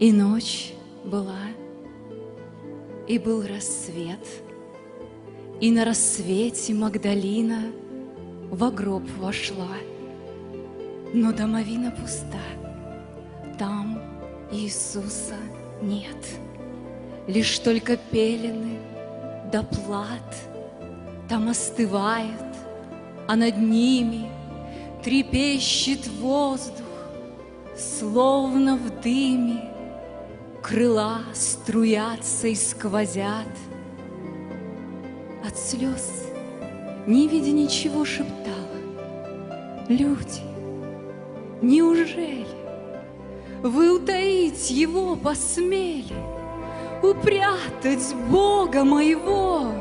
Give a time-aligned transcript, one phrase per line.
[0.00, 0.72] И ночь
[1.04, 1.42] была,
[3.06, 4.26] и был рассвет,
[5.60, 7.70] И на рассвете Магдалина
[8.50, 9.76] во гроб вошла.
[11.12, 12.40] Но домовина пуста,
[13.58, 14.00] там
[14.50, 15.36] Иисуса
[15.82, 16.16] нет.
[17.26, 18.78] Лишь только пелены
[19.52, 20.34] да плат
[21.28, 22.56] Там остывает,
[23.28, 24.30] а над ними
[25.04, 26.86] Трепещет воздух,
[27.76, 29.59] словно в дыме
[30.70, 33.48] Крыла струятся и сквозят.
[35.44, 36.28] От слез,
[37.08, 38.54] не видя ничего, шептала.
[39.88, 40.42] Люди,
[41.60, 42.46] неужели
[43.64, 46.14] вы утаить его посмели,
[47.02, 49.72] Упрятать Бога моего?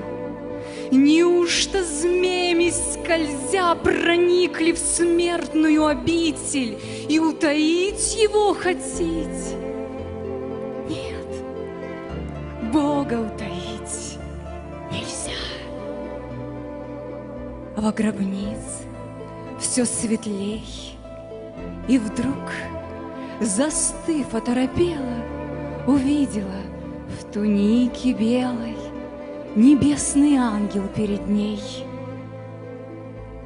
[0.89, 9.69] Неужто змеями скользя проникли в смертную обитель И утаить его хотите?
[12.72, 14.20] Бога утаить
[14.92, 15.31] нельзя.
[17.76, 18.86] А во гробнице
[19.59, 20.95] все светлей,
[21.88, 22.52] и вдруг,
[23.42, 25.23] застыв, оторопела,
[25.88, 26.61] увидела
[27.20, 28.78] в тунике белой
[29.56, 31.61] небесный ангел перед ней.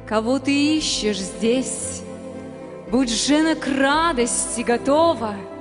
[0.06, 2.02] Кого ты ищешь здесь?
[2.90, 5.34] Будь жена к радости готова—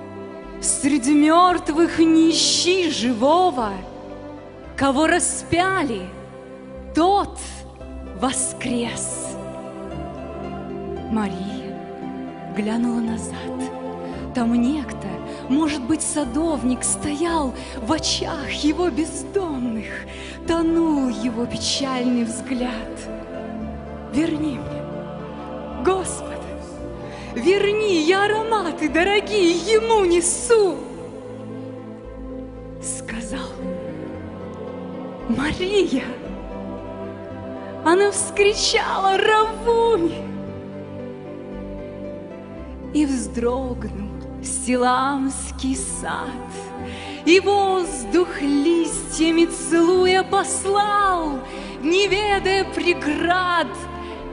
[0.64, 3.74] Среди мертвых не ищи живого,
[4.78, 6.04] Кого распяли,
[6.96, 7.38] тот
[8.22, 9.36] воскрес.
[11.12, 13.36] Мария глянула назад.
[14.34, 15.08] Там некто,
[15.50, 19.88] может быть, садовник, стоял в очах его бездомных,
[20.48, 22.72] тонул его печальный взгляд.
[24.14, 26.34] Верни мне, Господи,
[27.36, 28.28] Верни, я
[28.84, 30.78] ароматы дорогие ему несу.
[32.82, 33.50] Сказал
[35.30, 36.04] Мария.
[37.86, 40.16] Она вскричала Равуни.
[42.94, 44.10] И вздрогнул
[44.44, 46.28] Силамский сад,
[47.26, 51.40] И воздух листьями целуя послал,
[51.82, 53.68] Не ведая преград—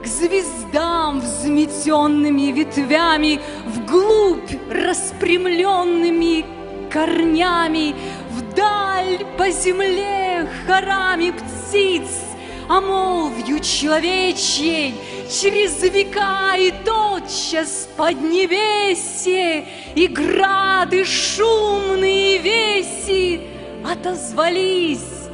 [0.03, 6.45] к звездам взметенными ветвями, Вглубь распрямленными
[6.91, 7.95] корнями,
[8.31, 12.21] Вдаль по земле хорами птиц,
[12.69, 14.95] А молвью человечьей
[15.29, 23.41] через века И тотчас поднебесье, И грады шумные веси
[23.83, 25.29] Отозвались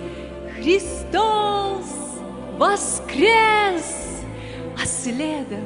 [0.56, 1.86] Христос
[2.58, 4.17] воскрес!
[4.82, 5.66] А следом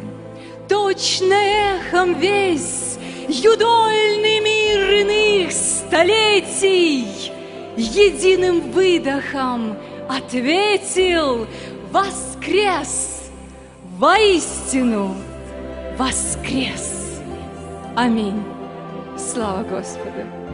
[0.67, 7.31] точно эхом весь юдольный мир иных столетий
[7.75, 9.77] единым выдохом
[10.09, 11.47] ответил
[11.91, 13.29] воскрес,
[13.97, 15.15] воистину
[15.97, 17.19] воскрес.
[17.95, 18.43] Аминь.
[19.17, 20.50] Слава Господу!